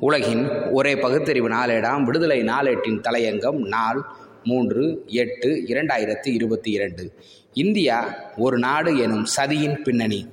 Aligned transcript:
உலகின் 0.00 0.50
ஒரே 0.70 0.96
பகுத்தறிவு 0.96 1.48
நாளேடாம். 1.48 2.02
விடுதலை 2.02 2.40
நாளேட்டின் 2.42 3.00
தலையங்கம் 3.00 3.58
நாள் 3.66 4.02
மூன்று 4.44 5.02
எட்டு 5.06 5.64
இரண்டாயிரத்தி 5.66 6.28
இருபத்தி 6.28 6.70
இரண்டு. 6.70 7.12
இந்தியா 7.52 8.14
ஒரு 8.36 8.58
நாடு 8.58 8.98
எனும் 8.98 9.26
சதியின் 9.36 9.82
பின்னணி. 9.82 10.28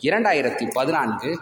இரண்டாயிரத்தி 0.00 0.70
பதினான்கு 0.72 1.38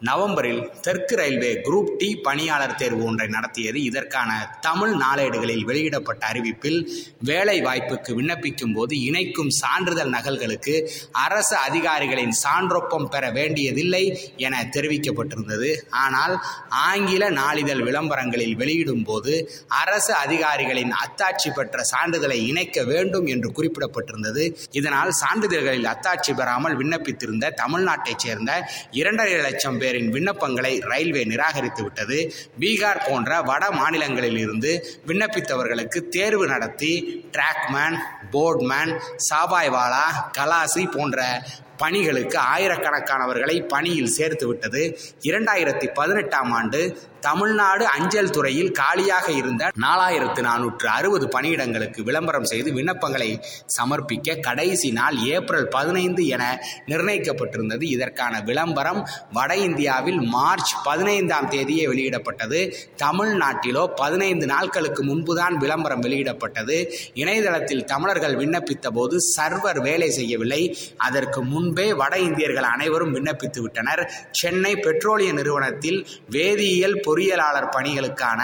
நவம்பரில் 0.00 0.70
தெற்கு 0.80 1.16
ரயில்வே 1.16 1.54
குரூப் 1.54 1.96
டி 1.96 2.16
பணியாளர் 2.16 2.74
தேர்வு 2.74 3.04
ஒன்றை 3.04 3.26
நடத்தியது. 3.26 3.82
இதற்கான 3.82 4.58
தமிழ் 4.60 4.94
நாளேடுகளில் 4.94 5.64
வெளியிடப்பட்ட 5.64 6.26
அறிவிப்பில் 6.26 6.90
வேலை 7.20 7.62
வாய்ப்புக்கு 7.62 8.20
விண்ணப்பிக்கும் 8.20 8.74
போது 8.74 9.00
இணைக்கும் 9.00 9.50
சான்றிதழ் 9.50 10.08
நகல்களுக்கு 10.08 10.90
அரசு 11.12 11.56
அதிகாரிகளின் 11.56 12.34
சான்றொப்பம் 12.44 13.04
பெற 13.04 13.30
வேண்டியதில்லை 13.30 14.34
என 14.36 14.68
தெரிவிக்கப்பட்டிருந்தது. 14.72 15.80
ஆனால் 15.90 16.42
ஆங்கில 16.68 17.30
நாளிதழ் 17.30 17.82
விளம்பரங்களில் 17.82 18.54
வெளியிடும் 18.54 19.04
போது 19.04 19.52
அரசு 19.68 20.14
அதிகாரிகளின் 20.14 20.92
அத்தாட்சி 21.04 21.50
பெற்ற 21.54 21.82
சான்றிதழை 21.82 22.46
இணைக்க 22.46 22.84
வேண்டும் 22.84 23.26
என்று 23.26 23.52
குறிப்பிடப்பட்டிருந்தது. 23.52 24.54
இதனால் 24.70 25.10
சான்றிதழ்களில் 25.10 25.84
அத்தாட்சி 25.84 26.34
பெறாமல் 26.34 26.78
விண்ணப்பித்திருந்த 26.78 27.54
தமிழ்நாட்டைச் 27.66 28.18
சேர்ந்த 28.18 28.70
இரண்டரை 28.90 29.32
லட்சம் 29.32 29.78
பேரின் 29.86 30.12
விண்ணப்பங்களை 30.12 30.72
ரயில்வே 30.92 31.24
நிராகரித்து 31.32 31.82
விட்டது. 31.82 32.20
பீகார் 32.60 33.04
போன்ற 33.08 33.42
வட 33.52 33.64
மாநிலங்களிலிருந்து 33.80 34.72
விண்ணப்பித்தவர்களுக்கு 35.06 36.08
தேர்வு 36.16 36.46
நடத்தி 36.46 36.92
டிராக்மேன் 37.32 37.98
போர்ட்மேன் 38.30 38.92
சாபாய்வாலா 39.28 40.06
கலாசி 40.38 40.90
போன்ற 40.90 41.42
பணிகளுக்கு 41.76 42.38
ஆயிரக்கணக்கானவர்களை 42.56 43.68
பணியில் 43.68 44.14
சேர்த்து 44.18 44.46
விட்டது. 44.46 44.98
இரண்டாயிரத்தி 45.22 45.86
பதினெட்டாம் 45.94 46.52
ஆண்டு 46.52 46.80
தமிழ்நாடு 47.20 47.86
அஞ்சல் 47.86 48.30
துறையில் 48.30 48.70
காலியாக 48.70 49.32
இருந்த 49.32 49.70
நாலாயிரத்து 49.80 50.40
நானூற்று 50.42 50.86
அறுபது 50.86 51.26
பணியிடங்களுக்கு 51.26 52.00
விளம்பரம் 52.02 52.44
செய்து 52.44 52.72
விண்ணப்பங்களை 52.72 53.42
சமர்ப்பிக்க 53.76 54.40
கடைசி 54.40 54.92
நாள் 54.92 55.16
ஏப்ரல் 55.18 55.68
பதினைந்து 55.68 56.26
என 56.26 56.62
நிர்ணயிக்கப்பட்டிருந்தது. 56.86 57.82
இதற்கான 57.82 58.40
விளம்பரம் 58.40 59.08
வட 59.32 59.56
இந்தியாவில் 59.56 60.20
மார்ச் 60.20 60.74
பதினைந்தாம் 60.84 61.50
தேதியே 61.50 61.86
வெளியிடப்பட்டது. 61.88 62.74
தமிழ்நாட்டிலோ 62.96 63.86
பதினைந்து 63.96 64.46
நாட்களுக்கு 64.46 65.04
முன்புதான் 65.04 65.56
விளம்பரம் 65.56 66.02
வெளியிடப்பட்டது. 66.02 66.92
இணையதளத்தில் 67.14 67.84
தமிழர்கள் 68.16 68.40
விண்ணப்பித்த 68.42 68.88
போது 68.90 69.16
சர்வர் 69.36 69.80
வேலை 69.82 70.10
செய்யவில்லை. 70.10 70.78
அதற்கு 70.96 71.44
முன்பே 71.44 71.92
வட 71.92 72.18
இந்தியர்கள் 72.18 72.62
அனைவரும் 72.62 73.14
விண்ணப்பித்து 73.14 73.60
விட்டனர். 73.60 74.28
சென்னை 74.30 74.74
பெட்ரோலிய 74.74 75.32
நிறுவனத்தில் 75.32 76.06
வேதியியல் 76.30 76.96
பொறியியலாளர் 77.06 77.68
பணிகளுக்கான 77.76 78.40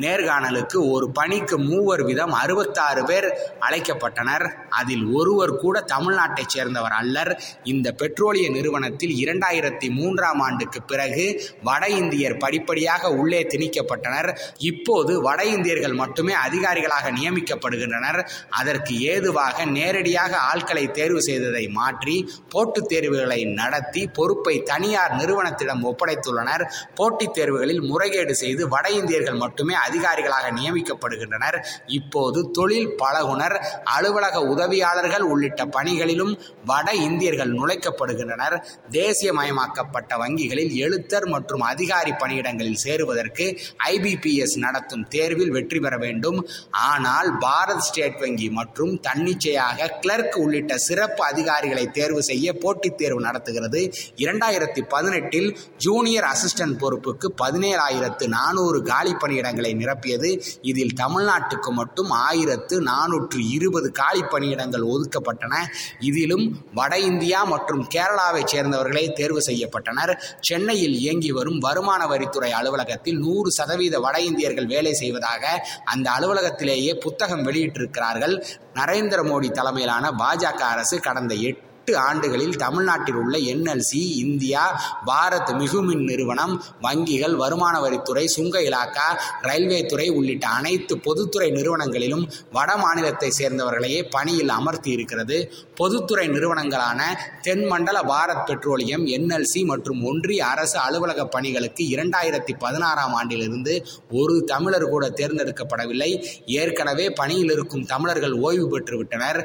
நேர்காணலுக்கு 0.00 0.90
ஒரு 0.90 1.10
பணிக்கு 1.10 1.58
மூவர் 1.58 2.02
வீதம் 2.02 2.32
அறுபத்தாறு 2.32 3.04
பேர் 3.04 3.28
அழைக்கப்பட்டனர். 3.60 4.46
அதில் 4.68 5.04
ஒருவர் 5.04 5.56
கூட 5.56 5.84
தமிழ்நாட்டைச் 5.94 6.54
சேர்ந்தவர் 6.54 6.92
அல்லர். 6.92 7.42
இந்த 7.64 7.94
பெட்ரோலிய 7.98 8.50
நிறுவனத்தில் 8.50 9.14
இரண்டாயிரத்தி 9.24 9.90
மூன்றாம் 9.90 10.40
ஆண்டுக்கு 10.40 10.82
பிறகு 10.82 11.26
வட 11.62 11.86
இந்தியர் 11.86 12.36
படிப்படியாக 12.36 13.10
உள்ளே 13.10 13.42
திணிக்கப்பட்டனர். 13.42 14.38
இப்போது 14.58 15.22
வட 15.22 15.44
இந்தியர்கள் 15.44 15.92
மட்டுமே 15.92 16.32
அதிகாரிகளாக 16.48 17.12
நியமிக்கப்படுகின்றனர். 17.18 18.28
அதற்கு 18.50 19.02
ஏ 19.02 19.15
ஏதுவாக 19.16 19.64
நேரடியாக 19.76 20.32
ஆட்களை 20.50 20.84
தேர்வு 20.98 21.22
செய்ததை 21.28 21.64
மாற்றி 21.78 22.16
போட்டித் 22.48 22.88
தேர்வுகளை 22.88 23.40
நடத்தி 23.60 24.02
பொறுப்பை 24.18 24.54
தனியார் 24.70 25.14
நிறுவனத்திடம் 25.20 25.82
ஒப்படைத்துள்ளனர். 25.90 26.64
போட்டித் 26.94 27.34
தேர்வுகளில் 27.38 27.82
முறைகேடு 27.90 28.34
செய்து 28.34 28.62
வட 28.68 28.86
இந்தியர்கள் 29.00 29.40
மட்டுமே 29.44 29.74
அதிகாரிகளாக 29.88 30.46
நியமிக்கப்படுகின்றனர். 30.58 31.58
இப்போது 31.98 32.38
தொழில் 32.50 32.90
பழகுனர். 33.02 33.56
அலுவலக 33.96 34.42
உதவியாளர்கள் 34.52 35.24
உள்ளிட்ட 35.32 35.64
பணிகளிலும் 35.76 36.32
வட 36.64 36.88
இந்தியர்கள் 37.06 37.52
நுழைக்கப்படுகின்றனர். 37.54 38.56
தேசியமயமாக்கப்பட்ட 38.90 40.12
வங்கிகளில் 40.16 40.74
எழுத்தர் 40.84 41.26
மற்றும் 41.26 41.64
அதிகாரி 41.72 42.12
பணியிடங்களில் 42.22 42.82
சேருவதற்கு 42.84 43.46
ஐபிபிஎஸ் 43.90 44.56
நடத்தும் 44.56 45.04
தேர்வில் 45.08 45.50
வெற்றி 45.50 45.80
பெற 45.80 45.94
வேண்டும். 45.96 46.38
ஆனால் 46.70 47.30
பாரத் 47.38 47.84
ஸ்டேட் 47.88 48.18
வங்கி 48.18 48.48
மற்றும் 48.50 48.92
தன்னிச்சையாக 49.06 49.88
கிளர்க் 50.00 50.36
உள்ளிட்ட 50.36 50.76
சிறப்பு 50.86 51.22
அதிகாரிகளை 51.24 51.84
தேர்வு 51.98 52.22
செய்ய 52.22 52.54
போட்டித் 52.62 52.98
தேர்வு 52.98 53.20
நடத்துகிறது. 53.20 53.80
இரண்டாயிரத்தி 54.16 54.82
பதினெட்டில் 54.88 55.48
ஜூனியர் 55.76 56.28
அசிஸ்டன்ட் 56.32 56.76
பொறுப்புக்கு 56.82 57.28
பதினேழாயிரத்து 57.42 58.26
நானூறு 58.26 58.82
காலி 58.82 59.12
பணியிடங்களை 59.12 59.72
நிரப்பியது. 59.82 60.30
இதில் 60.62 60.94
தமிழ்நாட்டுக்கு 61.00 61.70
மட்டும் 61.70 62.10
ஆயிரத்து 62.10 62.76
நானூற்று 62.82 63.40
இருபது 63.50 63.90
காலி 63.92 64.22
பணியிடங்கள் 64.32 64.86
ஒதுக்கப்பட்டன. 64.94 65.54
இதிலும் 66.00 66.46
வட 66.74 66.98
இந்தியா 66.98 67.44
மற்றும் 67.44 67.82
கேரளாவைச் 67.94 68.52
சேர்ந்தவர்களே 68.52 69.04
தேர்வு 69.12 69.42
செய்யப்பட்டனர். 69.46 70.12
சென்னையில் 70.40 70.96
இயங்கி 70.98 71.30
வரும் 71.30 71.58
வருமான 71.58 72.02
வரித்துறை 72.06 72.50
அலுவலகத்தில் 72.50 73.18
நூறு 73.18 73.50
சதவீத 73.50 74.00
வட 74.00 74.16
இந்தியர்கள் 74.20 74.66
வேலை 74.66 74.92
செய்வதாக 74.92 75.44
அந்த 75.84 76.06
அலுவலகத்திலேயே 76.18 76.92
புத்தகம் 77.00 77.44
வெளியிட்டிருக்கிறார்கள். 77.46 78.34
நரேந்திர 78.76 79.20
மோடி 79.22 79.48
தலைமையிலான 79.50 80.10
பாஜக 80.12 80.60
அரசு 80.66 80.96
கடந்த 81.00 81.34
எட்டு 81.48 81.64
எட்டு 81.86 81.98
ஆண்டுகளில் 81.98 82.56
தமிழ்நாட்டில் 82.56 83.14
உள்ள 83.14 83.34
என்எல்சி 83.38 83.98
இந்தியா 84.20 84.62
பாரத் 85.06 85.50
மிகுமின் 85.58 86.02
நிறுவனம் 86.04 86.54
வங்கிகள் 86.82 87.34
வருமான 87.36 87.74
வரித்துறை 87.80 88.24
சுங்க 88.24 88.58
இலாக்கா 88.58 89.04
ரயில்வே 89.42 89.86
துறை 89.86 90.08
உள்ளிட்ட 90.08 90.46
அனைத்து 90.46 90.98
பொதுத்துறை 90.98 91.50
நிறுவனங்களிலும் 91.50 92.24
வட 92.52 92.76
மாநிலத்தை 92.76 93.28
சேர்ந்தவர்களையே 93.38 94.00
பணியில் 94.10 94.48
அமர்த்தி 94.48 94.90
இருக்கிறது. 94.90 95.38
பொதுத்துறை 95.74 96.28
நிறுவனங்களான 96.28 97.00
தென்மண்டல 97.42 98.00
பாரத் 98.02 98.44
பெட்ரோலியம் 98.46 99.06
என்எல்சி 99.06 99.62
மற்றும் 99.64 100.02
ஒன்றிய 100.04 100.46
அரசு 100.46 100.78
அலுவலக 100.78 101.24
பணிகளுக்கு 101.26 101.84
இரண்டாயிரத்தி 101.94 102.54
பதினாறாம் 102.58 103.14
ஆண்டிலிருந்து 103.14 103.76
ஒரு 104.10 104.42
தமிழர் 104.44 104.88
கூட 104.88 105.12
தேர்ந்தெடுக்கப்படவில்லை. 105.14 106.10
ஏற்கனவே 106.46 107.10
பணியில் 107.10 107.52
இருக்கும் 107.52 107.86
தமிழர்கள் 107.86 108.36
ஓய்வு 108.48 108.68
பெற்றுவிட்டனர். 108.74 109.40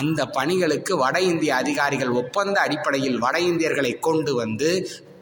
அந்த 0.00 0.26
பணிகளுக்கு 0.26 0.96
வட 0.96 1.20
இந்திய 1.20 1.54
அதிகாரிகள் 1.82 2.12
ஒப்பந்த 2.14 2.56
அடிப்படையில் 2.60 3.18
வட 3.18 3.36
இந்தியர்களை 3.42 3.92
கொண்டு 3.98 4.34
வந்து 4.34 4.70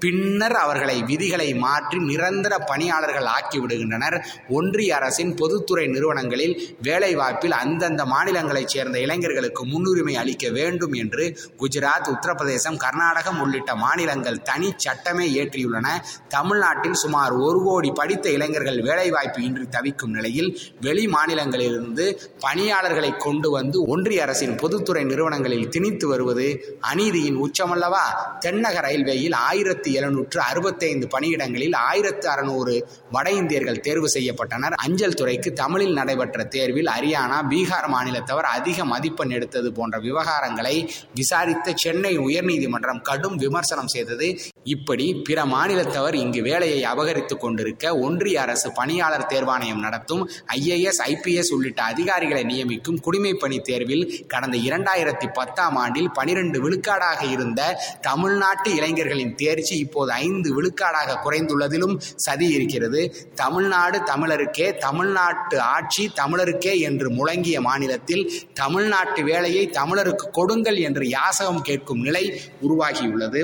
பின்னர் 0.00 0.56
அவர்களை 0.56 0.96
விதிகளை 1.02 1.48
மாற்றி 1.54 1.98
நிரந்தர 1.98 2.58
பணியாளர்கள் 2.58 3.28
ஆக்கிவிடுகின்றனர் 3.36 4.16
ஒன்றிய 4.48 4.96
அரசின் 4.96 5.32
பொதுத்துறை 5.34 5.86
நிறுவனங்களில் 5.86 6.54
வேலைவாய்ப்பில் 6.82 7.56
அந்தந்த 7.62 8.04
மாநிலங்களைச் 8.04 8.72
சேர்ந்த 8.74 8.98
இளைஞர்களுக்கு 9.00 9.64
முன்னுரிமை 9.64 10.14
அளிக்க 10.16 10.48
வேண்டும் 10.48 10.92
என்று 10.92 11.24
குஜராத் 11.58 12.10
உத்தரப்பிரதேசம் 12.14 12.76
கர்நாடகம் 12.76 13.40
உள்ளிட்ட 13.40 13.74
மாநிலங்கள் 13.74 14.42
தனி 14.42 14.70
சட்டமே 14.76 15.26
இயற்றியுள்ளன. 15.34 15.86
தமிழ்நாட்டில் 16.28 16.94
சுமார் 16.94 17.32
ஒரு 17.32 17.60
கோடி 17.64 17.90
படித்த 17.90 18.30
இளைஞர்கள் 18.30 18.80
வேலைவாய்ப்பு 18.80 19.42
இன்றி 19.42 19.66
தவிக்கும் 19.68 20.10
நிலையில் 20.10 20.50
வெளி 20.80 21.06
மாநிலங்களிலிருந்து 21.06 22.06
பணியாளர்களை 22.40 23.12
கொண்டு 23.16 23.50
வந்து 23.50 23.82
ஒன்றிய 23.86 24.22
அரசின் 24.22 24.56
பொதுத்துறை 24.56 25.04
நிறுவனங்களில் 25.04 25.68
திணித்து 25.68 26.08
வருவது 26.08 26.48
அநீதியின் 26.92 27.40
உச்சமல்லவா? 27.44 28.04
தென்னக 28.40 28.80
ரயில்வேயில் 28.80 29.32
ஆயிரத்தி 29.32 29.89
எழுநூற்று 29.92 30.40
அறுபத்தைந்து 30.40 31.06
பணியிடங்களில் 31.14 31.76
ஆயிரத்து 31.88 32.28
அறுநூறு 32.28 32.74
வட 33.10 33.30
இந்தியர்கள் 33.30 33.80
தேர்வு 33.80 34.08
செய்யப்பட்டனர். 34.14 34.76
அஞ்சல் 34.84 35.14
துறைக்கு 35.14 35.52
தமிழில் 35.52 35.92
நடைபெற்ற 35.92 36.44
தேர்வில் 36.44 36.90
ஹரியானா 36.94 37.38
பீகார் 37.52 37.88
மாநிலத்தவர் 37.94 38.48
அதிக 38.56 38.84
மதிப்பெண் 38.84 39.30
எடுத்தது 39.30 39.72
போன்ற 39.72 39.98
விவகாரங்களை 39.98 40.76
விசாரித்த 41.14 41.74
சென்னை 41.74 42.18
உயர்நீதிமன்றம் 42.18 43.02
கடும் 43.02 43.36
விமர்சனம் 43.36 43.92
செய்தது. 43.96 44.28
இப்படி 44.64 45.06
பிற 45.28 45.44
மாநிலத்தவர் 45.44 46.14
இங்கு 46.14 46.42
வேலையை 46.42 46.80
அபகரித்துக் 46.84 47.40
கொண்டிருக்க 47.40 47.98
ஒன்றிய 47.98 48.40
அரசு 48.40 48.68
பணியாளர் 48.72 49.26
தேர்வாணையம் 49.28 49.84
நடத்தும் 49.86 50.22
ஐஏஎஸ் 50.56 51.00
ஐபிஎஸ் 51.06 51.52
உள்ளிட்ட 51.56 51.82
அதிகாரிகளை 51.82 52.44
நியமிக்கும் 52.44 53.00
குடிமை 53.00 53.32
பணி 53.34 53.58
தேர்வில் 53.60 54.04
கடந்த 54.26 54.56
இரண்டாயிரத்தி 54.68 55.28
பத்தாம் 55.32 55.76
ஆண்டில் 55.76 56.10
பனிரெண்டு 56.10 56.58
விழுக்காடாக 56.64 57.20
இருந்த 57.30 57.60
தமிழ்நாட்டு 58.00 58.70
இளைஞர்களின் 58.74 59.34
தேர்ச்சி 59.34 59.78
இப்போது 59.80 60.10
ஐந்து 60.26 60.48
விழுக்காடாக 60.56 61.18
குறைந்துள்ளதிலும் 61.24 61.96
சதி 62.26 62.48
இருக்கிறது. 62.56 63.00
தமிழ்நாடு 63.34 63.98
தமிழருக்கே 64.12 64.68
தமிழ்நாட்டு 64.78 65.56
ஆட்சி 65.76 66.04
தமிழருக்கே 66.20 66.74
என்று 66.88 67.08
முழங்கிய 67.18 67.58
மாநிலத்தில் 67.60 68.24
தமிழ்நாட்டு 68.54 69.20
வேலையை 69.22 69.64
தமிழருக்கு 69.80 70.28
கொடுங்கள் 70.38 70.78
என்று 70.88 71.04
யாசகம் 71.08 71.62
கேட்கும் 71.62 72.02
நிலை 72.06 72.24
உருவாகியுள்ளது. 72.66 73.42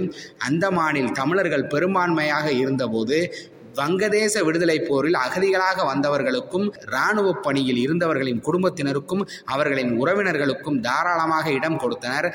அந்தமானில் 0.48 1.12
தமிழர்கள் 1.12 1.70
பெரும்பான்மையாக 1.74 2.46
இருந்தபோது 2.62 3.18
வங்கதேச 3.76 4.44
விடுதலை 4.44 4.78
போரில் 4.80 5.18
அகதிகளாக 5.24 5.78
வந்தவர்களுக்கும் 5.92 6.66
இராணுவ 6.86 7.34
பணியில் 7.46 7.80
இருந்தவர்களின் 7.86 8.44
குடும்பத்தினருக்கும் 8.46 9.22
அவர்களின் 9.44 9.92
உறவினர்களுக்கும் 10.00 10.80
தாராளமாக 10.80 11.46
இடம் 11.52 11.78
கொடுத்தனர். 11.78 12.28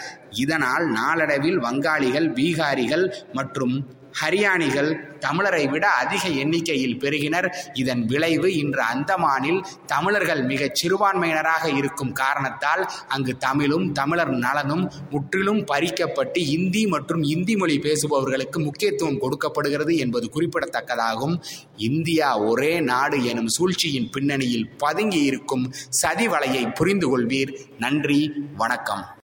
இதனால் 0.44 0.86
நாளடைவில் 1.00 1.60
வங்காளிகள் 1.60 2.30
பீகாரிகள் 2.38 3.06
மற்றும் 3.34 3.76
ஹரியானிகள் 4.20 4.92
தமிழரை 5.20 5.70
விட 5.70 5.86
அதிக 5.88 6.24
எண்ணிக்கையில் 6.44 6.98
பெருகினர் 6.98 7.48
இதன் 7.74 8.06
விளைவு 8.06 8.56
இன்று 8.56 8.82
அந்தமானில் 8.94 9.62
தமிழர்கள் 9.86 10.44
மிக 10.44 10.70
சிறுபான்மையினராக 10.82 11.66
இருக்கும் 11.78 12.14
காரணத்தால் 12.14 12.84
அங்கு 13.08 13.38
தமிழும் 13.38 13.92
தமிழர் 13.92 14.34
நலனும் 14.46 14.90
முற்றிலும் 15.10 15.62
பறிக்கப்பட்டு 15.72 16.38
இந்தி 16.58 16.88
மற்றும் 16.88 17.24
இந்தி 17.24 17.56
மொழி 17.56 17.78
பேசுபவர்களுக்கு 17.80 18.60
முக்கியத்துவம் 18.60 19.20
கொடுக்கப்படுகிறது 19.20 19.98
என்பது 19.98 20.30
குறிப்பிடத்தக்கதாகும். 20.34 21.38
இந்தியா 21.78 22.38
ஒரே 22.38 22.80
நாடு 22.80 23.24
எனும் 23.24 23.54
சூழ்ச்சியின் 23.58 24.10
பின்னணியில் 24.10 24.70
பதுங்கி 24.78 25.24
இருக்கும் 25.24 25.72
சதி 25.90 26.28
வலையை 26.28 26.74
புரிந்து 26.74 27.10
கொள்வீர் 27.10 27.54
நன்றி 27.78 28.22
வணக்கம். 28.58 29.21